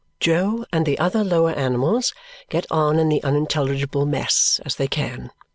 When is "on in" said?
2.71-3.07